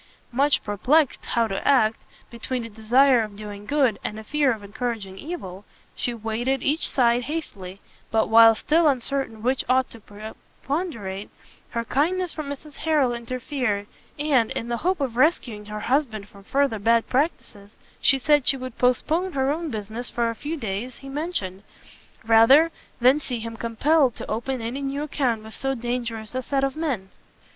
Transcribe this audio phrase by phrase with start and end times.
[0.31, 1.99] Much perplext how to act,
[2.31, 5.63] between a desire of doing good, and a fear of encouraging evil,
[5.95, 11.29] she weighed each side hastily, but while still uncertain which ought to preponderate,
[11.69, 12.77] her kindness for Mrs.
[12.77, 13.85] Harrel interfered,
[14.17, 17.69] and, in the hope of rescuing her husband from further bad practices,
[18.01, 21.61] she said she would postpone her own business for the few days he mentioned,
[22.25, 26.63] rather than see him compelled to open any new account with so dangerous a set
[26.63, 27.11] of men.